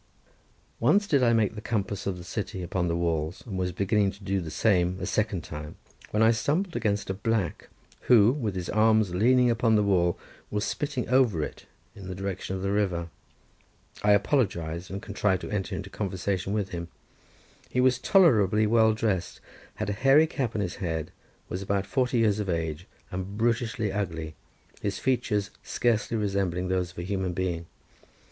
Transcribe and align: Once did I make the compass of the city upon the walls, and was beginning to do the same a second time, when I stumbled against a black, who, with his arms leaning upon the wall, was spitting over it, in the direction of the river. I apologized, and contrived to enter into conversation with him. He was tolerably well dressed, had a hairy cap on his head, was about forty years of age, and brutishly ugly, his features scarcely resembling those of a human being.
Once 0.79 1.05
did 1.05 1.21
I 1.21 1.31
make 1.31 1.53
the 1.53 1.61
compass 1.61 2.07
of 2.07 2.17
the 2.17 2.23
city 2.23 2.63
upon 2.63 2.87
the 2.87 2.95
walls, 2.95 3.43
and 3.45 3.55
was 3.55 3.71
beginning 3.71 4.09
to 4.13 4.23
do 4.23 4.41
the 4.41 4.49
same 4.49 4.97
a 4.99 5.05
second 5.05 5.43
time, 5.43 5.75
when 6.09 6.23
I 6.23 6.31
stumbled 6.31 6.75
against 6.75 7.11
a 7.11 7.13
black, 7.13 7.69
who, 8.09 8.31
with 8.31 8.55
his 8.55 8.67
arms 8.67 9.13
leaning 9.13 9.51
upon 9.51 9.75
the 9.75 9.83
wall, 9.83 10.17
was 10.49 10.65
spitting 10.65 11.07
over 11.07 11.43
it, 11.43 11.67
in 11.95 12.07
the 12.07 12.15
direction 12.15 12.55
of 12.55 12.63
the 12.63 12.71
river. 12.71 13.09
I 14.01 14.13
apologized, 14.13 14.89
and 14.89 15.03
contrived 15.03 15.41
to 15.41 15.51
enter 15.51 15.75
into 15.75 15.91
conversation 15.91 16.51
with 16.51 16.69
him. 16.69 16.87
He 17.69 17.79
was 17.79 17.99
tolerably 17.99 18.65
well 18.65 18.93
dressed, 18.95 19.39
had 19.75 19.91
a 19.91 19.93
hairy 19.93 20.25
cap 20.25 20.55
on 20.55 20.61
his 20.61 20.77
head, 20.77 21.11
was 21.47 21.61
about 21.61 21.85
forty 21.85 22.17
years 22.17 22.39
of 22.39 22.49
age, 22.49 22.87
and 23.11 23.37
brutishly 23.37 23.91
ugly, 23.91 24.33
his 24.81 24.97
features 24.97 25.51
scarcely 25.61 26.17
resembling 26.17 26.69
those 26.69 26.89
of 26.91 26.97
a 26.97 27.03
human 27.03 27.33
being. 27.33 27.67